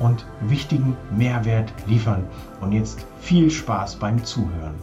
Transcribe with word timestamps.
und 0.00 0.26
wichtigen 0.40 0.96
Mehrwert 1.16 1.72
liefern. 1.86 2.28
Und 2.60 2.72
jetzt 2.72 3.06
viel 3.20 3.50
Spaß 3.50 3.98
beim 4.00 4.24
Zuhören. 4.24 4.74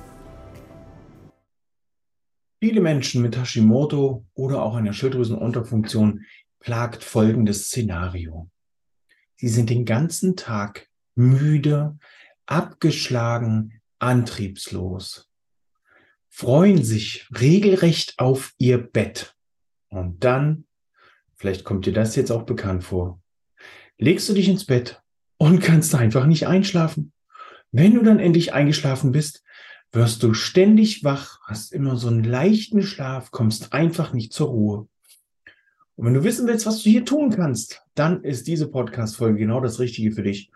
Viele 2.59 2.81
Menschen 2.81 3.21
mit 3.21 3.37
Hashimoto 3.37 4.25
oder 4.33 4.63
auch 4.63 4.75
einer 4.75 4.93
Schilddrüsenunterfunktion 4.93 6.25
plagt 6.59 7.03
folgendes 7.03 7.67
Szenario. 7.67 8.49
Sie 9.35 9.49
sind 9.49 9.69
den 9.69 9.85
ganzen 9.85 10.35
Tag 10.35 10.87
müde, 11.13 11.97
abgeschlagen, 12.45 13.81
antriebslos, 13.99 15.29
freuen 16.29 16.83
sich 16.83 17.27
regelrecht 17.39 18.15
auf 18.17 18.53
ihr 18.57 18.77
Bett. 18.77 19.35
Und 19.89 20.23
dann, 20.23 20.65
vielleicht 21.35 21.63
kommt 21.63 21.85
dir 21.85 21.93
das 21.93 22.15
jetzt 22.15 22.31
auch 22.31 22.43
bekannt 22.43 22.83
vor, 22.83 23.21
legst 23.97 24.27
du 24.29 24.33
dich 24.33 24.47
ins 24.47 24.65
Bett 24.65 25.01
und 25.37 25.59
kannst 25.59 25.95
einfach 25.95 26.25
nicht 26.25 26.47
einschlafen. 26.47 27.11
Wenn 27.71 27.93
du 27.93 28.03
dann 28.03 28.19
endlich 28.19 28.53
eingeschlafen 28.53 29.11
bist, 29.11 29.43
wirst 29.91 30.23
du 30.23 30.33
ständig 30.33 31.03
wach, 31.03 31.39
hast 31.45 31.71
immer 31.73 31.95
so 31.95 32.07
einen 32.07 32.23
leichten 32.23 32.81
Schlaf, 32.81 33.31
kommst 33.31 33.73
einfach 33.73 34.13
nicht 34.13 34.33
zur 34.33 34.49
Ruhe. 34.49 34.87
Und 35.95 36.05
wenn 36.05 36.13
du 36.13 36.23
wissen 36.23 36.47
willst, 36.47 36.65
was 36.65 36.83
du 36.83 36.89
hier 36.89 37.05
tun 37.05 37.31
kannst, 37.31 37.81
dann 37.95 38.23
ist 38.23 38.47
diese 38.47 38.67
Podcast-Folge 38.67 39.39
genau 39.39 39.61
das 39.61 39.79
Richtige 39.79 40.11
für 40.11 40.23
dich. 40.23 40.51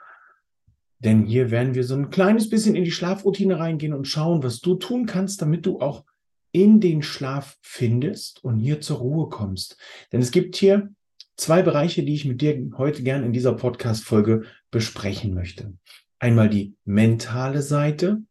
Denn 0.99 1.25
hier 1.25 1.49
werden 1.49 1.73
wir 1.73 1.83
so 1.83 1.95
ein 1.95 2.11
kleines 2.11 2.49
bisschen 2.49 2.75
in 2.75 2.83
die 2.83 2.91
Schlafroutine 2.91 3.57
reingehen 3.57 3.93
und 3.93 4.07
schauen, 4.07 4.43
was 4.43 4.59
du 4.59 4.75
tun 4.75 5.07
kannst, 5.07 5.41
damit 5.41 5.65
du 5.65 5.79
auch 5.79 6.05
in 6.51 6.79
den 6.79 7.01
Schlaf 7.01 7.57
findest 7.61 8.43
und 8.43 8.59
hier 8.59 8.81
zur 8.81 8.97
Ruhe 8.97 9.29
kommst. 9.29 9.77
Denn 10.11 10.21
es 10.21 10.31
gibt 10.31 10.55
hier 10.55 10.93
zwei 11.41 11.63
Bereiche, 11.63 12.03
die 12.03 12.13
ich 12.13 12.25
mit 12.25 12.41
dir 12.41 12.69
heute 12.77 13.01
gern 13.01 13.23
in 13.23 13.33
dieser 13.33 13.53
Podcast-Folge 13.53 14.43
besprechen 14.69 15.33
möchte. 15.33 15.73
Einmal 16.19 16.49
die 16.49 16.75
mentale 16.85 17.63
Seite 17.63 18.21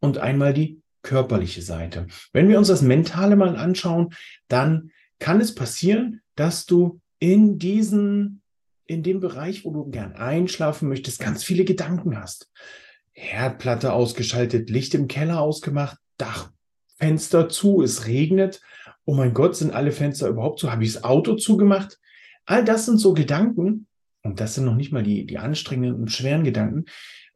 und 0.00 0.18
einmal 0.18 0.52
die 0.52 0.80
körperliche 1.02 1.62
Seite. 1.62 2.08
Wenn 2.32 2.48
wir 2.48 2.58
uns 2.58 2.66
das 2.66 2.82
Mentale 2.82 3.36
mal 3.36 3.56
anschauen, 3.56 4.12
dann 4.48 4.90
kann 5.20 5.40
es 5.40 5.54
passieren, 5.54 6.22
dass 6.34 6.66
du 6.66 7.00
in 7.20 7.58
diesen, 7.58 8.42
in 8.84 9.04
dem 9.04 9.20
Bereich, 9.20 9.64
wo 9.64 9.70
du 9.70 9.88
gern 9.88 10.14
einschlafen 10.14 10.88
möchtest, 10.88 11.20
ganz 11.20 11.44
viele 11.44 11.64
Gedanken 11.64 12.20
hast. 12.20 12.50
Herdplatte 13.12 13.92
ausgeschaltet, 13.92 14.70
Licht 14.70 14.92
im 14.94 15.06
Keller 15.06 15.40
ausgemacht, 15.40 15.98
Dachfenster 16.18 17.48
zu, 17.48 17.80
es 17.82 18.08
regnet. 18.08 18.60
Oh 19.04 19.14
mein 19.14 19.34
Gott, 19.34 19.54
sind 19.54 19.72
alle 19.72 19.92
Fenster 19.92 20.26
überhaupt 20.26 20.58
zu? 20.58 20.72
Habe 20.72 20.82
ich 20.82 20.94
das 20.94 21.04
Auto 21.04 21.36
zugemacht? 21.36 22.00
All 22.46 22.64
das 22.64 22.86
sind 22.86 22.98
so 22.98 23.12
Gedanken, 23.12 23.86
und 24.22 24.40
das 24.40 24.54
sind 24.54 24.64
noch 24.64 24.76
nicht 24.76 24.92
mal 24.92 25.02
die, 25.02 25.26
die 25.26 25.38
anstrengenden 25.38 26.00
und 26.00 26.10
schweren 26.10 26.44
Gedanken, 26.44 26.86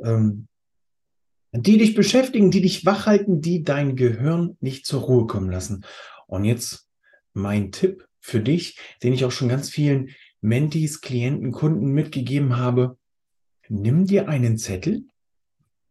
ähm, 0.03 0.49
die 1.53 1.79
dich 1.79 1.95
beschäftigen, 1.95 2.51
die 2.51 2.63
dich 2.63 2.87
wachhalten, 2.87 3.41
die 3.41 3.63
dein 3.63 3.97
Gehirn 3.97 4.57
nicht 4.61 4.87
zur 4.87 5.03
Ruhe 5.03 5.27
kommen 5.27 5.51
lassen. 5.51 5.85
Und 6.27 6.45
jetzt 6.45 6.89
mein 7.33 7.73
Tipp 7.73 8.07
für 8.21 8.41
dich, 8.41 8.79
den 9.03 9.13
ich 9.13 9.25
auch 9.25 9.33
schon 9.33 9.49
ganz 9.49 9.69
vielen 9.69 10.11
Mentis, 10.41 11.01
Klienten, 11.01 11.53
Kunden 11.53 11.93
mitgegeben 11.93 12.57
habe. 12.57 12.99
Nimm 13.69 14.07
dir 14.07 14.29
einen 14.29 14.59
Zettel 14.59 15.07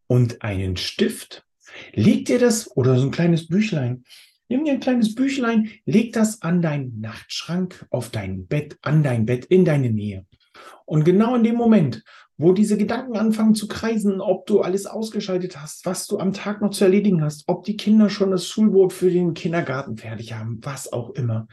und 0.08 0.42
einen 0.42 0.76
Stift, 0.78 1.46
leg 1.94 2.26
dir 2.26 2.40
das 2.40 2.76
oder 2.76 2.98
so 2.98 3.06
ein 3.06 3.12
kleines 3.12 3.48
Büchlein 3.48 4.04
Nimm 4.50 4.66
dir 4.66 4.74
ein 4.74 4.80
kleines 4.80 5.14
Büchlein, 5.14 5.70
leg 5.86 6.12
das 6.14 6.42
an 6.42 6.64
deinen 6.64 7.00
Nachtschrank, 7.00 7.86
auf 7.92 8.10
dein 8.10 8.48
Bett, 8.48 8.78
an 8.82 9.04
dein 9.04 9.28
Bett, 9.28 9.46
in 9.46 9.64
deine 9.64 9.92
Nähe. 9.92 10.26
Und 10.86 11.04
genau 11.04 11.36
in 11.36 11.44
dem 11.44 11.56
Moment, 11.56 12.04
wo 12.36 12.52
diese 12.52 12.76
Gedanken 12.76 13.16
anfangen 13.16 13.54
zu 13.54 13.68
kreisen, 13.68 14.22
ob 14.22 14.48
du 14.48 14.62
alles 14.62 14.88
ausgeschaltet 14.88 15.62
hast, 15.62 15.86
was 15.86 16.08
du 16.08 16.18
am 16.18 16.34
Tag 16.34 16.62
noch 16.62 16.72
zu 16.72 16.84
erledigen 16.84 17.22
hast, 17.22 17.44
ob 17.46 17.64
die 17.64 17.78
Kinder 17.78 18.10
schon 18.10 18.32
das 18.32 18.48
Schulboot 18.48 18.92
für 18.92 19.12
den 19.12 19.36
Kindergarten 19.36 19.98
fertig 19.98 20.34
haben, 20.34 20.58
was 20.64 20.92
auch 20.92 21.12
immer, 21.12 21.48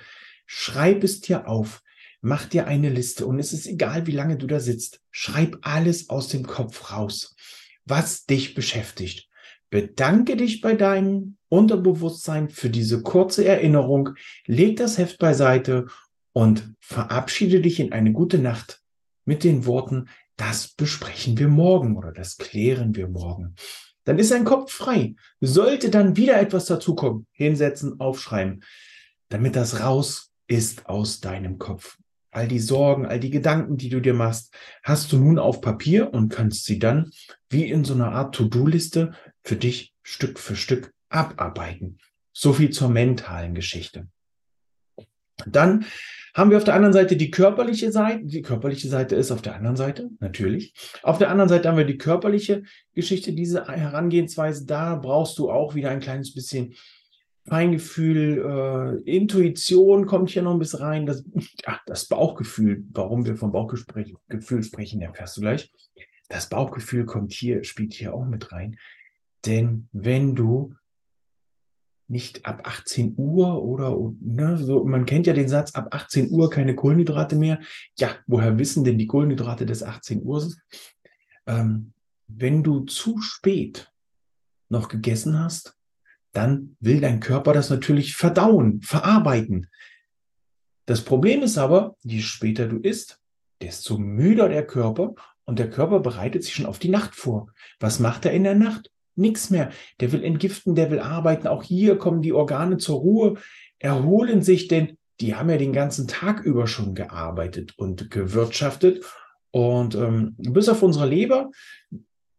schreib 0.47 1.05
es 1.05 1.21
dir 1.21 1.49
auf. 1.49 1.83
Mach 2.23 2.47
dir 2.47 2.67
eine 2.67 2.89
Liste 2.89 3.27
und 3.27 3.39
es 3.39 3.53
ist 3.53 3.67
egal, 3.67 4.07
wie 4.07 4.13
lange 4.13 4.39
du 4.39 4.47
da 4.47 4.59
sitzt. 4.59 5.03
Schreib 5.11 5.59
alles 5.61 6.09
aus 6.09 6.29
dem 6.29 6.47
Kopf 6.47 6.91
raus, 6.93 7.37
was 7.85 8.25
dich 8.25 8.55
beschäftigt. 8.55 9.29
Bedanke 9.71 10.37
dich 10.37 10.61
bei 10.61 10.75
deinem 10.75 11.37
Unterbewusstsein 11.49 12.51
für 12.51 12.71
diese 12.71 13.03
kurze 13.03 13.45
Erinnerung, 13.45 14.11
leg 14.47 14.77
das 14.77 14.99
Heft 14.99 15.19
beiseite 15.19 15.87
und 16.33 16.75
verabschiede 16.81 17.61
dich 17.61 17.81
in 17.81 17.93
eine 17.93 18.13
gute 18.13 18.39
Nacht 18.39 18.81
mit 19.25 19.45
den 19.45 19.67
Worten, 19.67 20.09
das 20.37 20.69
besprechen 20.69 21.39
wir 21.39 21.49
morgen 21.49 21.97
oder 21.97 22.13
das 22.13 22.37
klären 22.37 22.95
wir 22.95 23.09
morgen. 23.09 23.55
Dann 24.05 24.19
ist 24.19 24.31
dein 24.31 24.45
Kopf 24.45 24.73
frei. 24.73 25.17
Sollte 25.41 25.91
dann 25.91 26.17
wieder 26.17 26.41
etwas 26.41 26.67
dazukommen, 26.67 27.27
hinsetzen, 27.33 27.99
aufschreiben, 27.99 28.63
damit 29.29 29.57
das 29.57 29.81
raus 29.81 30.31
ist 30.47 30.87
aus 30.87 31.21
deinem 31.21 31.59
Kopf. 31.59 31.99
All 32.31 32.47
die 32.47 32.61
Sorgen, 32.61 33.07
all 33.07 33.19
die 33.19 33.31
Gedanken, 33.31 33.79
die 33.79 33.89
du 33.89 34.01
dir 34.01 34.15
machst, 34.15 34.55
hast 34.83 35.11
du 35.11 35.19
nun 35.19 35.39
auf 35.39 35.61
Papier 35.61 36.13
und 36.13 36.29
kannst 36.29 36.67
sie 36.67 36.79
dann 36.79 37.11
wie 37.49 37.65
in 37.65 37.85
so 37.85 37.95
einer 37.95 38.13
Art 38.13 38.35
To-Do-Liste 38.35 39.13
für 39.47 39.57
dich 39.57 39.95
Stück 40.03 40.39
für 40.39 40.57
Stück 40.57 40.93
abarbeiten. 41.09 41.99
So 42.33 42.53
viel 42.53 42.71
zur 42.71 42.89
mentalen 42.89 43.55
Geschichte. 43.55 44.09
Dann 45.47 45.87
haben 46.35 46.51
wir 46.51 46.57
auf 46.57 46.65
der 46.65 46.75
anderen 46.75 46.93
Seite 46.93 47.17
die 47.17 47.31
körperliche 47.31 47.93
Seite. 47.93 48.25
Die 48.25 48.43
körperliche 48.43 48.89
Seite 48.89 49.15
ist 49.15 49.31
auf 49.31 49.43
der 49.43 49.55
anderen 49.55 49.77
Seite, 49.77 50.11
natürlich. 50.19 50.75
Auf 51.03 51.19
der 51.19 51.31
anderen 51.31 51.49
Seite 51.49 51.69
haben 51.69 51.79
wir 51.79 51.85
die 51.85 51.99
körperliche 51.99 52.65
Geschichte, 52.95 53.33
diese 53.33 53.67
Herangehensweise. 53.69 54.67
Da 54.67 54.97
brauchst 54.97 55.39
du 55.39 55.51
auch 55.51 55.75
wieder 55.75 55.91
ein 55.91 56.01
kleines 56.01 56.35
bisschen 56.35 56.75
Feingefühl, 57.45 59.03
äh, 59.07 59.11
Intuition 59.11 60.07
kommt 60.07 60.31
hier 60.31 60.43
noch 60.43 60.53
ein 60.53 60.59
bisschen 60.59 60.81
rein. 60.81 61.07
Das, 61.07 61.25
ja, 61.65 61.81
das 61.87 62.07
Bauchgefühl, 62.07 62.85
warum 62.93 63.25
wir 63.25 63.37
vom 63.37 63.53
Bauchgefühl 63.53 64.65
sprechen, 64.65 65.01
erfährst 65.01 65.37
du 65.37 65.43
gleich. 65.43 65.71
Das 66.29 66.49
Bauchgefühl 66.49 67.07
kommt 67.07 67.33
hier, 67.33 67.63
spielt 67.63 67.95
hier 67.95 68.13
auch 68.15 68.25
mit 68.25 68.51
rein. 68.51 68.77
Denn 69.47 69.89
wenn 69.93 70.35
du 70.35 70.75
nicht 72.09 72.47
ab 72.47 72.63
18 72.65 73.15
Uhr 73.17 73.63
oder 73.63 73.97
ne, 74.21 74.59
so, 74.59 74.85
man 74.85 75.07
kennt 75.07 75.27
ja 75.27 75.33
den 75.33 75.49
Satz, 75.49 75.75
ab 75.75 75.89
18 75.91 76.31
Uhr 76.31 76.51
keine 76.51 76.75
Kohlenhydrate 76.75 77.37
mehr. 77.37 77.61
Ja, 77.99 78.17
woher 78.27 78.59
wissen 78.59 78.85
denn 78.85 78.99
die 78.99 79.07
Kohlenhydrate 79.07 79.67
des 79.67 79.83
18 79.83 80.23
Uhr? 80.23 80.53
Ähm, 81.47 81.93
wenn 82.29 82.63
du 82.63 82.81
zu 82.81 83.21
spät 83.21 83.93
noch 84.69 84.89
gegessen 84.89 85.39
hast, 85.39 85.77
dann 86.33 86.77
will 86.81 87.01
dein 87.01 87.21
Körper 87.21 87.53
das 87.53 87.71
natürlich 87.71 88.15
verdauen, 88.15 88.83
verarbeiten. 88.83 89.69
Das 90.85 91.03
Problem 91.03 91.43
ist 91.43 91.59
aber, 91.59 91.97
je 92.03 92.21
später 92.21 92.69
du 92.69 92.79
isst, 92.79 93.21
desto 93.61 93.99
müder 93.99 94.49
der 94.49 94.67
Körper 94.67 95.15
und 95.45 95.59
der 95.59 95.71
Körper 95.71 96.01
bereitet 96.01 96.45
sich 96.45 96.55
schon 96.55 96.67
auf 96.67 96.79
die 96.79 96.89
Nacht 96.89 97.15
vor. 97.15 97.53
Was 97.81 98.01
macht 98.01 98.27
er 98.27 98.33
in 98.33 98.45
der 98.45 98.55
Nacht? 98.55 98.91
Nichts 99.17 99.51
mehr. 99.51 99.71
Der 100.01 100.13
will 100.13 100.23
entgiften, 100.23 100.75
der 100.75 100.91
will 100.91 101.01
arbeiten. 101.01 101.49
Auch 101.49 101.63
hier 101.63 101.97
kommen 101.97 102.23
die 102.23 102.33
Organe 102.33 102.77
zur 102.77 103.01
Ruhe, 103.01 103.35
erholen 103.79 104.43
sich, 104.43 104.69
denn 104.69 104.99
die 105.21 105.35
haben 105.35 105.49
ja 105.49 105.57
den 105.57 105.73
ganzen 105.73 106.07
Tag 106.07 106.41
über 106.41 106.67
schon 106.67 106.95
gearbeitet 106.95 107.79
und 107.79 108.11
gewirtschaftet. 108.11 109.05
Und 109.51 109.95
ähm, 109.95 110.35
bis 110.37 110.69
auf 110.69 110.83
unsere 110.83 111.09
Leber, 111.09 111.51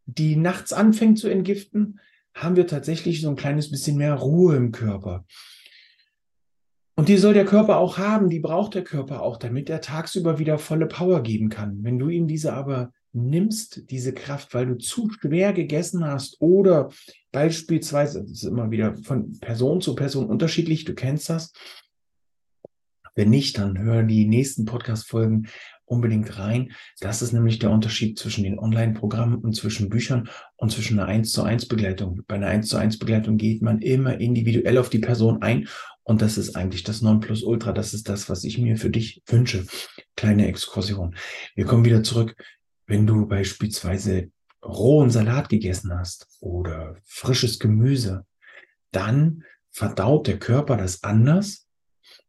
die 0.05 0.35
nachts 0.35 0.71
anfängt 0.71 1.17
zu 1.17 1.27
entgiften, 1.27 1.99
haben 2.35 2.55
wir 2.55 2.67
tatsächlich 2.67 3.21
so 3.21 3.29
ein 3.29 3.35
kleines 3.35 3.71
bisschen 3.71 3.97
mehr 3.97 4.13
Ruhe 4.13 4.55
im 4.55 4.71
Körper. 4.71 5.25
Und 6.95 7.09
die 7.09 7.17
soll 7.17 7.33
der 7.33 7.45
Körper 7.45 7.77
auch 7.77 7.97
haben, 7.97 8.29
die 8.29 8.39
braucht 8.39 8.73
der 8.73 8.83
Körper 8.83 9.21
auch, 9.21 9.37
damit 9.37 9.69
er 9.69 9.81
tagsüber 9.81 10.39
wieder 10.39 10.57
volle 10.57 10.87
Power 10.87 11.21
geben 11.21 11.49
kann. 11.49 11.83
Wenn 11.83 11.99
du 11.99 12.09
ihm 12.09 12.27
diese 12.27 12.53
aber 12.53 12.91
nimmst 13.17 13.89
diese 13.89 14.13
Kraft, 14.13 14.53
weil 14.53 14.67
du 14.67 14.77
zu 14.77 15.09
schwer 15.09 15.53
gegessen 15.53 16.05
hast 16.05 16.37
oder 16.39 16.89
beispielsweise, 17.31 18.21
das 18.21 18.31
ist 18.31 18.43
immer 18.43 18.71
wieder 18.71 18.95
von 18.97 19.39
Person 19.39 19.81
zu 19.81 19.95
Person 19.95 20.27
unterschiedlich, 20.27 20.85
du 20.85 20.93
kennst 20.93 21.29
das. 21.29 21.51
Wenn 23.15 23.29
nicht, 23.31 23.57
dann 23.57 23.79
hör 23.79 24.03
die 24.03 24.27
nächsten 24.27 24.65
Podcast-Folgen 24.65 25.47
unbedingt 25.85 26.37
rein. 26.37 26.73
Das 26.99 27.21
ist 27.21 27.31
nämlich 27.31 27.59
der 27.59 27.71
Unterschied 27.71 28.19
zwischen 28.19 28.43
den 28.43 28.59
Online-Programmen 28.59 29.39
und 29.39 29.55
zwischen 29.55 29.89
Büchern 29.89 30.29
und 30.57 30.71
zwischen 30.71 30.99
einer 30.99 31.07
1 31.07 31.31
zu 31.31 31.43
1 31.43 31.67
Begleitung. 31.67 32.21
Bei 32.27 32.35
einer 32.35 32.47
1 32.47 32.67
zu 32.67 32.77
1 32.77 32.99
Begleitung 32.99 33.37
geht 33.37 33.61
man 33.61 33.81
immer 33.81 34.19
individuell 34.19 34.77
auf 34.77 34.89
die 34.89 34.99
Person 34.99 35.41
ein 35.41 35.67
und 36.03 36.21
das 36.21 36.37
ist 36.37 36.55
eigentlich 36.55 36.83
das 36.83 37.01
Nonplusultra. 37.01 37.71
Das 37.71 37.93
ist 37.93 38.07
das, 38.07 38.29
was 38.29 38.43
ich 38.43 38.57
mir 38.57 38.77
für 38.77 38.89
dich 38.89 39.23
wünsche. 39.25 39.65
Kleine 40.15 40.47
Exkursion. 40.47 41.15
Wir 41.55 41.65
kommen 41.65 41.85
wieder 41.85 42.03
zurück. 42.03 42.35
Wenn 42.87 43.05
du 43.05 43.27
beispielsweise 43.27 44.31
rohen 44.63 45.09
Salat 45.09 45.49
gegessen 45.49 45.93
hast 45.93 46.27
oder 46.39 46.95
frisches 47.03 47.59
Gemüse, 47.59 48.25
dann 48.91 49.43
verdaut 49.71 50.27
der 50.27 50.39
Körper 50.39 50.77
das 50.77 51.03
anders, 51.03 51.67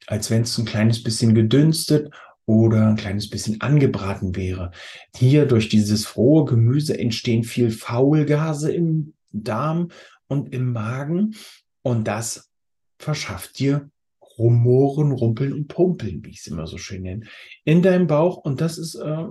als 0.06 0.30
wenn 0.30 0.42
es 0.42 0.58
ein 0.58 0.64
kleines 0.64 1.02
bisschen 1.02 1.34
gedünstet 1.34 2.12
oder 2.44 2.88
ein 2.88 2.96
kleines 2.96 3.30
bisschen 3.30 3.60
angebraten 3.60 4.34
wäre. 4.34 4.72
Hier 5.14 5.46
durch 5.46 5.68
dieses 5.68 6.16
rohe 6.16 6.44
Gemüse 6.44 6.98
entstehen 6.98 7.44
viel 7.44 7.70
Faulgase 7.70 8.72
im 8.72 9.14
Darm 9.30 9.90
und 10.26 10.52
im 10.52 10.72
Magen 10.72 11.34
und 11.82 12.08
das 12.08 12.50
verschafft 12.98 13.58
dir 13.58 13.90
Rumoren, 14.38 15.12
Rumpeln 15.12 15.52
und 15.52 15.68
Pumpeln, 15.68 16.24
wie 16.24 16.30
ich 16.30 16.40
es 16.40 16.46
immer 16.46 16.66
so 16.66 16.78
schön 16.78 17.02
nenne, 17.02 17.26
in 17.64 17.82
deinem 17.82 18.06
Bauch. 18.06 18.36
Und 18.36 18.60
das 18.60 18.78
ist 18.78 18.94
äh, 18.94 19.24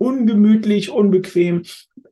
ungemütlich, 0.00 0.90
unbequem. 0.90 1.62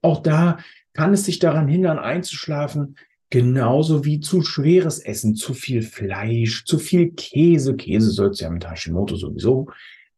Auch 0.02 0.22
da 0.22 0.58
kann 0.92 1.14
es 1.14 1.24
sich 1.24 1.38
daran 1.38 1.68
hindern, 1.68 1.98
einzuschlafen. 1.98 2.96
Genauso 3.30 4.04
wie 4.04 4.20
zu 4.20 4.42
schweres 4.42 4.98
Essen, 4.98 5.34
zu 5.34 5.54
viel 5.54 5.82
Fleisch, 5.82 6.64
zu 6.64 6.78
viel 6.78 7.12
Käse. 7.12 7.76
Käse 7.76 8.10
sollst 8.10 8.40
du 8.40 8.44
ja 8.44 8.50
mit 8.50 8.68
Hashimoto 8.68 9.16
sowieso 9.16 9.68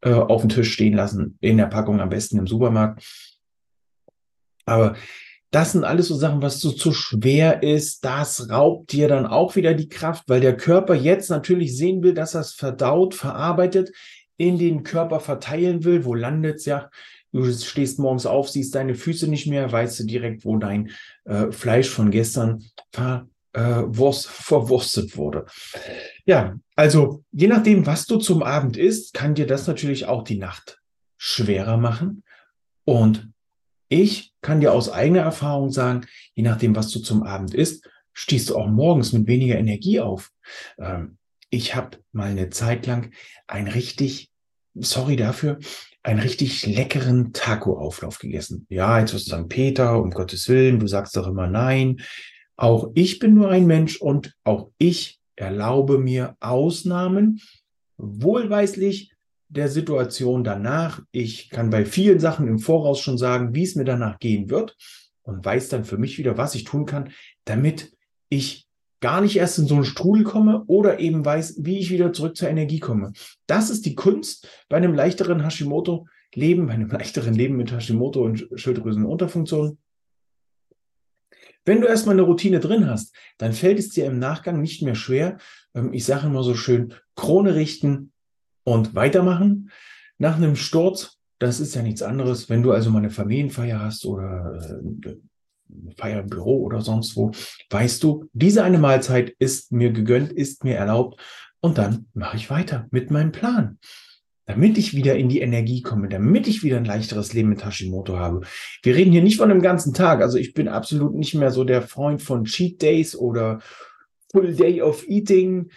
äh, 0.02 0.12
auf 0.12 0.43
dem 0.43 0.50
Tisch 0.50 0.72
stehen 0.72 0.94
lassen, 0.94 1.38
in 1.40 1.56
der 1.56 1.67
Packung 1.67 2.00
am 2.00 2.08
besten 2.08 2.38
im 2.38 2.46
Supermarkt. 2.46 3.05
Aber 4.64 4.96
das 5.50 5.72
sind 5.72 5.84
alles 5.84 6.08
so 6.08 6.14
Sachen, 6.14 6.43
was 6.43 6.61
so 6.61 6.70
zu 6.70 6.93
schwer 6.93 7.62
ist. 7.62 8.05
Das 8.05 8.49
raubt 8.50 8.93
dir 8.93 9.08
dann 9.08 9.26
auch 9.26 9.56
wieder 9.56 9.75
die 9.75 9.88
Kraft, 9.88 10.25
weil 10.28 10.40
der 10.40 10.56
Körper 10.56 10.94
jetzt 10.94 11.31
natürlich 11.31 11.76
sehen 11.76 12.02
will, 12.02 12.14
dass 12.14 12.34
er 12.34 12.43
es 12.43 12.52
verdaut, 12.52 13.14
verarbeitet, 13.14 13.93
in 14.37 14.58
den 14.58 14.84
Körper 14.84 15.19
verteilen 15.19 15.84
will. 15.84 16.05
Wo 16.05 16.14
landet's 16.14 16.64
ja? 16.64 16.90
Du 17.32 17.53
stehst 17.53 17.99
morgens 17.99 18.27
auf, 18.27 18.49
siehst 18.49 18.75
deine 18.75 18.94
Füße 18.94 19.29
nicht 19.29 19.47
mehr, 19.47 19.71
weißt 19.71 20.00
du 20.00 20.05
direkt, 20.05 20.44
wo 20.44 20.56
dein 20.56 20.91
äh, 21.25 21.50
Fleisch 21.53 21.88
von 21.88 22.11
gestern 22.11 22.65
ver, 22.93 23.29
äh, 23.53 23.82
Wurst, 23.87 24.27
verwurstet 24.27 25.17
wurde. 25.17 25.47
Ja, 26.25 26.56
also 26.77 27.25
je 27.32 27.47
nachdem, 27.47 27.87
was 27.87 28.06
du 28.06 28.17
zum 28.17 28.43
Abend 28.43 28.77
isst, 28.77 29.15
kann 29.15 29.35
dir 29.35 29.47
das 29.47 29.67
natürlich 29.67 30.06
auch 30.06 30.25
die 30.25 30.38
Nacht 30.38 30.81
schwerer 31.17 31.77
machen. 31.77 32.25
Und 32.85 33.31
ich 33.88 34.32
kann 34.41 34.61
dir 34.61 34.73
aus 34.73 34.91
eigener 34.91 35.23
Erfahrung 35.23 35.71
sagen, 35.71 36.06
je 36.35 36.43
nachdem, 36.43 36.75
was 36.77 36.91
du 36.91 37.00
zum 37.00 37.23
Abend 37.23 37.55
isst, 37.55 37.88
stehst 38.12 38.50
du 38.50 38.56
auch 38.56 38.69
morgens 38.69 39.12
mit 39.12 39.27
weniger 39.27 39.59
Energie 39.59 40.00
auf. 40.00 40.31
Ähm, 40.79 41.19
ich 41.50 41.75
habe 41.75 41.99
mal 42.12 42.31
eine 42.31 42.50
Zeit 42.50 42.87
lang 42.87 43.12
ein 43.47 43.67
richtig, 43.67 44.30
sorry 44.75 45.17
dafür, 45.17 45.58
einen 46.02 46.20
richtig 46.20 46.67
leckeren 46.67 47.32
Taco-Auflauf 47.32 48.19
gegessen. 48.19 48.67
Ja, 48.69 48.99
jetzt 48.99 49.12
wirst 49.12 49.26
du 49.26 49.31
sagen, 49.32 49.49
Peter, 49.49 50.00
um 50.00 50.11
Gottes 50.11 50.49
Willen, 50.49 50.78
du 50.78 50.87
sagst 50.87 51.17
doch 51.17 51.26
immer 51.26 51.46
nein. 51.46 52.00
Auch 52.56 52.90
ich 52.94 53.19
bin 53.19 53.34
nur 53.34 53.50
ein 53.50 53.67
Mensch 53.67 53.96
und 54.00 54.34
auch 54.44 54.70
ich 54.78 55.20
erlaube 55.37 55.99
mir 55.99 56.37
Ausnahmen, 56.40 57.40
wohlweislich 57.96 59.12
der 59.49 59.69
Situation 59.69 60.44
danach. 60.44 61.02
Ich 61.11 61.50
kann 61.50 61.70
bei 61.70 61.84
vielen 61.84 62.20
Sachen 62.20 62.46
im 62.46 62.58
Voraus 62.58 63.00
schon 63.00 63.19
sagen, 63.19 63.55
wie 63.55 63.64
es 63.64 63.75
mir 63.75 63.84
danach 63.84 64.19
gehen 64.19 64.49
wird 64.49 64.76
und 65.22 65.44
weiß 65.44 65.69
dann 65.69 65.84
für 65.84 65.99
mich 65.99 66.19
wieder, 66.19 66.38
was 66.38 66.55
ich 66.55 66.64
tun 66.64 66.87
kann, 66.87 67.11
damit 67.44 67.93
ich 68.28 68.67
gar 69.00 69.20
nicht 69.20 69.37
erst 69.37 69.58
in 69.58 69.67
so 69.67 69.75
einen 69.75 69.85
Strudel 69.85 70.25
komme 70.25 70.64
oder 70.67 71.00
eben 71.00 71.25
weiß, 71.25 71.56
wie 71.61 71.79
ich 71.79 71.91
wieder 71.91 72.12
zurück 72.12 72.37
zur 72.37 72.49
Energie 72.49 72.81
komme. 72.81 73.12
Das 73.47 73.70
ist 73.70 73.87
die 73.87 73.94
Kunst 73.94 74.49
bei 74.69 74.76
einem 74.76 74.94
leichteren 74.94 75.43
Hashimoto-Leben, 75.43 76.67
bei 76.67 76.75
einem 76.75 76.88
leichteren 76.91 77.35
Leben 77.35 77.56
mit 77.56 77.73
Hashimoto 77.73 78.23
und 78.23 78.49
Schilddrüsenunterfunktion. 78.55 79.79
Wenn 81.64 81.81
du 81.81 81.87
erstmal 81.87 82.14
eine 82.14 82.23
Routine 82.23 82.61
drin 82.61 82.88
hast, 82.88 83.14
dann 83.38 83.52
fällt 83.52 83.79
es 83.79 83.91
dir 83.91 84.06
im 84.06 84.19
Nachgang 84.19 84.61
nicht 84.61 84.82
mehr 84.82 84.94
schwer. 84.94 85.38
Ähm, 85.75 85.93
ich 85.93 86.05
sage 86.05 86.26
immer 86.26 86.43
so 86.43 86.55
schön, 86.55 86.94
Krone 87.17 87.55
richten, 87.55 88.12
und 88.64 88.94
weitermachen. 88.94 89.70
Nach 90.19 90.37
einem 90.37 90.56
Sturz, 90.56 91.19
das 91.38 91.61
ist 91.61 91.75
ja 91.75 91.82
nichts 91.82 92.03
anderes, 92.03 92.49
wenn 92.49 92.62
du 92.62 92.73
also 92.73 92.91
mal 92.91 92.99
eine 92.99 93.11
Familienfeier 93.11 93.81
hast 93.81 94.05
oder 94.05 94.81
äh, 95.05 95.17
Feier 95.96 96.20
im 96.20 96.28
Büro 96.28 96.62
oder 96.62 96.81
sonst 96.81 97.17
wo, 97.17 97.32
weißt 97.70 98.02
du, 98.02 98.28
diese 98.32 98.64
eine 98.64 98.78
Mahlzeit 98.78 99.34
ist 99.38 99.72
mir 99.72 99.90
gegönnt, 99.93 100.32
ist 100.32 100.64
mir 100.64 100.76
erlaubt 100.76 101.20
und 101.61 101.78
dann 101.78 102.06
mache 102.14 102.37
ich 102.37 102.50
weiter 102.50 102.87
mit 102.90 103.11
meinem 103.11 103.32
Plan. 103.32 103.78
Damit 104.46 104.78
ich 104.78 104.94
wieder 104.94 105.14
in 105.14 105.28
die 105.28 105.40
Energie 105.40 105.81
komme, 105.81 106.08
damit 106.08 106.49
ich 106.49 106.64
wieder 106.64 106.76
ein 106.76 106.84
leichteres 106.84 107.32
Leben 107.32 107.50
mit 107.50 107.64
Hashimoto 107.64 108.19
habe. 108.19 108.40
Wir 108.82 108.96
reden 108.96 109.12
hier 109.12 109.22
nicht 109.22 109.37
von 109.37 109.49
einem 109.49 109.62
ganzen 109.62 109.94
Tag. 109.94 110.22
Also 110.22 110.38
ich 110.38 110.55
bin 110.55 110.67
absolut 110.67 111.14
nicht 111.14 111.34
mehr 111.34 111.52
so 111.52 111.62
der 111.62 111.82
Freund 111.82 112.20
von 112.20 112.44
Cheat 112.44 112.82
Days 112.82 113.14
oder 113.14 113.61
Full 114.32 114.55
Day 114.55 114.82
of 114.82 115.06
Eating 115.06 115.70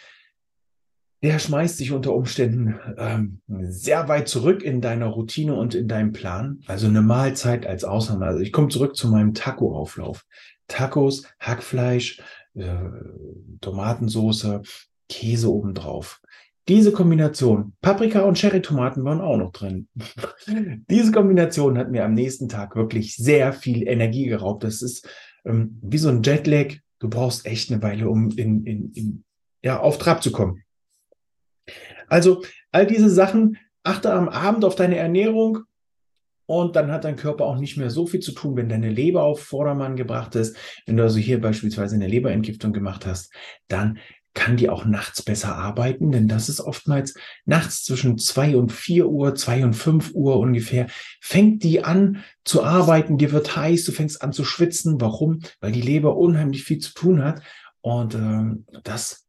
der 1.23 1.39
schmeißt 1.39 1.77
sich 1.77 1.93
unter 1.93 2.13
Umständen 2.13 2.75
ähm, 2.97 3.39
sehr 3.47 4.09
weit 4.09 4.27
zurück 4.27 4.61
in 4.61 4.81
deiner 4.81 5.07
Routine 5.07 5.55
und 5.55 5.73
in 5.73 5.87
deinem 5.87 6.11
Plan. 6.11 6.59
Also 6.67 6.87
eine 6.87 7.01
Mahlzeit 7.01 7.65
als 7.65 7.85
Ausnahme. 7.85 8.25
Also 8.25 8.41
ich 8.41 8.51
komme 8.51 8.67
zurück 8.67 8.97
zu 8.97 9.07
meinem 9.07 9.33
Taco-Auflauf. 9.33 10.25
Tacos, 10.67 11.23
Hackfleisch, 11.39 12.21
äh, 12.55 12.75
Tomatensoße, 13.61 14.63
Käse 15.07 15.51
obendrauf. 15.51 16.21
Diese 16.67 16.91
Kombination, 16.91 17.73
Paprika 17.81 18.21
und 18.21 18.37
Cherry-Tomaten 18.37 19.05
waren 19.05 19.21
auch 19.21 19.37
noch 19.37 19.53
drin. 19.53 19.87
Diese 20.89 21.13
Kombination 21.13 21.77
hat 21.77 21.89
mir 21.89 22.03
am 22.03 22.13
nächsten 22.13 22.49
Tag 22.49 22.75
wirklich 22.75 23.15
sehr 23.15 23.53
viel 23.53 23.87
Energie 23.87 24.25
geraubt. 24.25 24.65
Das 24.65 24.81
ist 24.81 25.07
ähm, 25.45 25.79
wie 25.81 25.97
so 25.97 26.09
ein 26.09 26.21
Jetlag. 26.21 26.75
Du 26.99 27.09
brauchst 27.09 27.45
echt 27.45 27.71
eine 27.71 27.81
Weile, 27.81 28.09
um 28.09 28.29
in, 28.31 28.65
in, 28.65 28.91
in, 28.93 29.23
ja, 29.61 29.79
auf 29.79 29.97
Trab 29.97 30.21
zu 30.21 30.31
kommen. 30.31 30.63
Also 32.07 32.43
all 32.71 32.87
diese 32.87 33.09
Sachen, 33.09 33.57
achte 33.83 34.11
am 34.11 34.29
Abend 34.29 34.65
auf 34.65 34.75
deine 34.75 34.97
Ernährung 34.97 35.59
und 36.45 36.75
dann 36.75 36.91
hat 36.91 37.03
dein 37.03 37.15
Körper 37.15 37.45
auch 37.45 37.57
nicht 37.57 37.77
mehr 37.77 37.89
so 37.89 38.05
viel 38.05 38.19
zu 38.19 38.31
tun, 38.33 38.55
wenn 38.55 38.69
deine 38.69 38.89
Leber 38.89 39.23
auf 39.23 39.41
Vordermann 39.41 39.95
gebracht 39.95 40.35
ist. 40.35 40.55
Wenn 40.85 40.97
du 40.97 41.03
also 41.03 41.19
hier 41.19 41.39
beispielsweise 41.41 41.95
eine 41.95 42.07
Leberentgiftung 42.07 42.73
gemacht 42.73 43.05
hast, 43.05 43.33
dann 43.67 43.99
kann 44.33 44.57
die 44.57 44.69
auch 44.69 44.85
nachts 44.85 45.21
besser 45.21 45.55
arbeiten, 45.55 46.11
denn 46.11 46.27
das 46.27 46.49
ist 46.49 46.59
oftmals 46.59 47.13
nachts 47.45 47.83
zwischen 47.83 48.17
zwei 48.17 48.57
und 48.57 48.71
vier 48.71 49.07
Uhr, 49.07 49.35
zwei 49.35 49.63
und 49.63 49.73
fünf 49.73 50.11
Uhr 50.13 50.39
ungefähr, 50.39 50.87
fängt 51.21 51.63
die 51.63 51.83
an 51.83 52.23
zu 52.43 52.63
arbeiten, 52.63 53.19
dir 53.19 53.31
wird 53.31 53.55
heiß, 53.55 53.85
du 53.85 53.91
fängst 53.91 54.21
an 54.23 54.33
zu 54.33 54.43
schwitzen. 54.43 54.99
Warum? 54.99 55.39
Weil 55.59 55.71
die 55.71 55.81
Leber 55.81 56.17
unheimlich 56.17 56.63
viel 56.63 56.79
zu 56.79 56.93
tun 56.93 57.23
hat 57.23 57.43
und 57.81 58.15
ähm, 58.15 58.65
das 58.83 59.22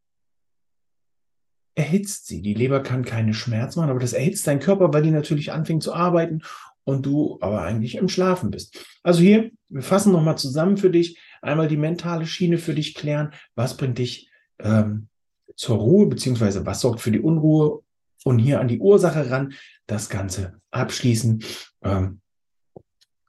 erhitzt 1.74 2.26
sie. 2.26 2.42
Die 2.42 2.54
Leber 2.54 2.80
kann 2.82 3.04
keine 3.04 3.34
Schmerz 3.34 3.76
machen, 3.76 3.90
aber 3.90 4.00
das 4.00 4.12
erhitzt 4.12 4.46
deinen 4.46 4.60
Körper, 4.60 4.92
weil 4.92 5.02
die 5.02 5.10
natürlich 5.10 5.52
anfängt 5.52 5.82
zu 5.82 5.92
arbeiten 5.92 6.42
und 6.84 7.06
du 7.06 7.38
aber 7.40 7.62
eigentlich 7.62 7.96
im 7.96 8.08
Schlafen 8.08 8.50
bist. 8.50 8.84
Also 9.02 9.20
hier, 9.20 9.50
wir 9.68 9.82
fassen 9.82 10.12
nochmal 10.12 10.38
zusammen 10.38 10.76
für 10.76 10.90
dich, 10.90 11.18
einmal 11.42 11.68
die 11.68 11.76
mentale 11.76 12.26
Schiene 12.26 12.58
für 12.58 12.74
dich 12.74 12.94
klären, 12.94 13.32
was 13.54 13.76
bringt 13.76 13.98
dich 13.98 14.30
ähm, 14.60 15.08
zur 15.56 15.78
Ruhe, 15.78 16.06
beziehungsweise 16.06 16.66
was 16.66 16.80
sorgt 16.80 17.00
für 17.00 17.10
die 17.10 17.20
Unruhe 17.20 17.82
und 18.24 18.38
hier 18.38 18.60
an 18.60 18.68
die 18.68 18.78
Ursache 18.78 19.30
ran, 19.30 19.54
das 19.86 20.08
Ganze 20.08 20.60
abschließen. 20.70 21.44
Ähm, 21.82 22.20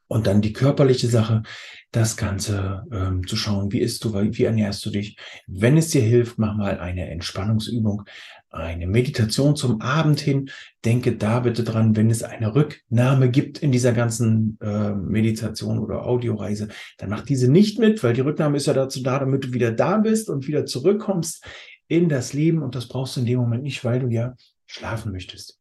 und 0.07 0.27
dann 0.27 0.41
die 0.41 0.53
körperliche 0.53 1.07
Sache, 1.07 1.43
das 1.91 2.17
Ganze 2.17 2.83
ähm, 2.91 3.25
zu 3.25 3.35
schauen, 3.35 3.71
wie 3.71 3.79
isst 3.79 4.03
du, 4.03 4.13
wie 4.13 4.43
ernährst 4.43 4.85
du 4.85 4.89
dich. 4.89 5.17
Wenn 5.47 5.77
es 5.77 5.89
dir 5.89 6.01
hilft, 6.01 6.37
mach 6.37 6.55
mal 6.55 6.79
eine 6.79 7.09
Entspannungsübung, 7.09 8.03
eine 8.49 8.87
Meditation 8.87 9.55
zum 9.55 9.81
Abend 9.81 10.19
hin. 10.19 10.49
Denke 10.83 11.15
da 11.15 11.39
bitte 11.39 11.63
dran, 11.63 11.95
wenn 11.95 12.09
es 12.09 12.23
eine 12.23 12.53
Rücknahme 12.53 13.29
gibt 13.29 13.59
in 13.59 13.71
dieser 13.71 13.93
ganzen 13.93 14.57
äh, 14.61 14.93
Meditation 14.93 15.79
oder 15.79 16.05
Audioreise, 16.05 16.67
dann 16.97 17.09
mach 17.09 17.21
diese 17.21 17.49
nicht 17.49 17.79
mit, 17.79 18.03
weil 18.03 18.13
die 18.13 18.21
Rücknahme 18.21 18.57
ist 18.57 18.67
ja 18.67 18.73
dazu 18.73 19.01
da, 19.01 19.19
damit 19.19 19.45
du 19.45 19.53
wieder 19.53 19.71
da 19.71 19.97
bist 19.97 20.29
und 20.29 20.47
wieder 20.47 20.65
zurückkommst 20.65 21.45
in 21.87 22.09
das 22.09 22.33
Leben. 22.33 22.61
Und 22.61 22.75
das 22.75 22.87
brauchst 22.87 23.15
du 23.15 23.21
in 23.21 23.25
dem 23.25 23.39
Moment 23.39 23.63
nicht, 23.63 23.83
weil 23.83 23.99
du 23.99 24.07
ja 24.09 24.35
schlafen 24.65 25.11
möchtest. 25.11 25.59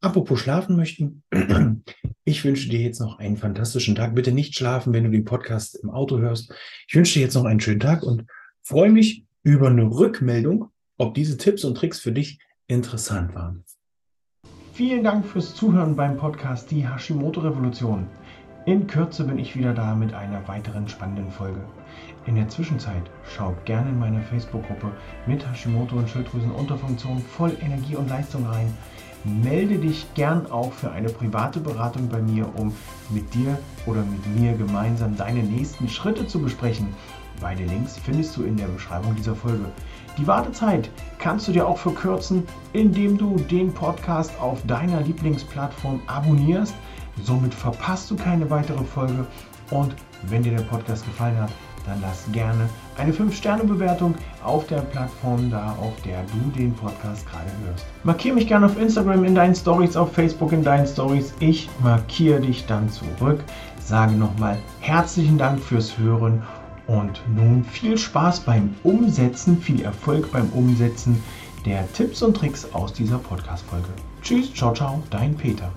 Apropos 0.00 0.38
schlafen 0.38 0.76
möchten, 0.76 1.24
ich 2.24 2.44
wünsche 2.44 2.68
dir 2.68 2.80
jetzt 2.80 3.00
noch 3.00 3.18
einen 3.18 3.36
fantastischen 3.36 3.96
Tag. 3.96 4.14
Bitte 4.14 4.30
nicht 4.30 4.54
schlafen, 4.54 4.92
wenn 4.92 5.04
du 5.04 5.10
den 5.10 5.24
Podcast 5.24 5.74
im 5.82 5.90
Auto 5.90 6.18
hörst. 6.18 6.52
Ich 6.86 6.94
wünsche 6.94 7.14
dir 7.14 7.22
jetzt 7.24 7.34
noch 7.34 7.44
einen 7.44 7.60
schönen 7.60 7.80
Tag 7.80 8.04
und 8.04 8.24
freue 8.62 8.90
mich 8.90 9.24
über 9.42 9.68
eine 9.68 9.84
Rückmeldung, 9.84 10.70
ob 10.98 11.14
diese 11.14 11.36
Tipps 11.36 11.64
und 11.64 11.76
Tricks 11.76 11.98
für 11.98 12.12
dich 12.12 12.38
interessant 12.68 13.34
waren. 13.34 13.64
Vielen 14.72 15.02
Dank 15.02 15.26
fürs 15.26 15.56
Zuhören 15.56 15.96
beim 15.96 16.16
Podcast 16.16 16.70
Die 16.70 16.88
Hashimoto 16.88 17.40
Revolution. 17.40 18.06
In 18.66 18.86
Kürze 18.86 19.24
bin 19.24 19.38
ich 19.38 19.56
wieder 19.56 19.74
da 19.74 19.96
mit 19.96 20.14
einer 20.14 20.46
weiteren 20.46 20.86
spannenden 20.86 21.30
Folge. 21.32 21.64
In 22.26 22.36
der 22.36 22.48
Zwischenzeit 22.48 23.02
schau 23.24 23.56
gerne 23.64 23.90
in 23.90 23.98
meiner 23.98 24.20
Facebook-Gruppe 24.20 24.92
mit 25.26 25.44
Hashimoto 25.44 25.96
und 25.96 26.08
Schilddrüsenunterfunktion 26.08 27.18
voll 27.18 27.56
Energie 27.60 27.96
und 27.96 28.08
Leistung 28.08 28.46
rein. 28.46 28.72
Melde 29.24 29.78
dich 29.78 30.06
gern 30.14 30.50
auch 30.50 30.72
für 30.72 30.90
eine 30.90 31.08
private 31.08 31.60
Beratung 31.60 32.08
bei 32.08 32.22
mir, 32.22 32.48
um 32.56 32.72
mit 33.10 33.34
dir 33.34 33.58
oder 33.86 34.02
mit 34.02 34.40
mir 34.40 34.52
gemeinsam 34.54 35.16
deine 35.16 35.42
nächsten 35.42 35.88
Schritte 35.88 36.26
zu 36.26 36.40
besprechen. 36.40 36.94
Beide 37.40 37.64
Links 37.64 37.98
findest 37.98 38.36
du 38.36 38.42
in 38.42 38.56
der 38.56 38.66
Beschreibung 38.66 39.14
dieser 39.14 39.34
Folge. 39.34 39.66
Die 40.16 40.26
Wartezeit 40.26 40.90
kannst 41.18 41.46
du 41.46 41.52
dir 41.52 41.66
auch 41.66 41.78
verkürzen, 41.78 42.42
indem 42.72 43.16
du 43.16 43.36
den 43.36 43.72
Podcast 43.72 44.32
auf 44.40 44.64
deiner 44.66 45.02
Lieblingsplattform 45.02 46.00
abonnierst. 46.06 46.74
Somit 47.22 47.54
verpasst 47.54 48.10
du 48.10 48.16
keine 48.16 48.50
weitere 48.50 48.82
Folge. 48.82 49.26
Und 49.70 49.94
wenn 50.24 50.42
dir 50.42 50.56
der 50.56 50.64
Podcast 50.64 51.04
gefallen 51.04 51.38
hat, 51.40 51.50
dann 51.86 52.00
lass 52.02 52.24
gerne 52.32 52.68
eine 52.98 53.12
5-Sterne-Bewertung 53.12 54.14
auf 54.44 54.66
der 54.66 54.80
Plattform 54.80 55.50
da, 55.50 55.74
auf 55.80 55.94
der 56.02 56.22
du 56.24 56.58
den 56.58 56.74
Podcast 56.74 57.26
gerade 57.26 57.50
hörst. 57.64 57.86
Markiere 58.04 58.34
mich 58.34 58.46
gerne 58.46 58.66
auf 58.66 58.78
Instagram 58.78 59.24
in 59.24 59.34
deinen 59.34 59.54
Stories, 59.54 59.96
auf 59.96 60.12
Facebook 60.12 60.52
in 60.52 60.62
deinen 60.62 60.86
Stories. 60.86 61.32
Ich 61.40 61.68
markiere 61.82 62.40
dich 62.40 62.66
dann 62.66 62.90
zurück. 62.90 63.42
Sage 63.82 64.12
nochmal 64.12 64.58
herzlichen 64.80 65.38
Dank 65.38 65.60
fürs 65.60 65.96
Hören 65.96 66.42
und 66.86 67.22
nun 67.34 67.64
viel 67.64 67.96
Spaß 67.96 68.40
beim 68.40 68.74
Umsetzen, 68.82 69.60
viel 69.60 69.82
Erfolg 69.82 70.30
beim 70.32 70.48
Umsetzen 70.50 71.22
der 71.64 71.90
Tipps 71.92 72.22
und 72.22 72.36
Tricks 72.36 72.66
aus 72.72 72.92
dieser 72.92 73.18
Podcast-Folge. 73.18 73.88
Tschüss, 74.22 74.52
ciao, 74.54 74.72
ciao, 74.72 75.02
dein 75.10 75.34
Peter. 75.34 75.70